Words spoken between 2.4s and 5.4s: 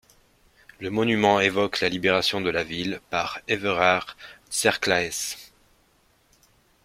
de la ville par Éverard t'Serclaes.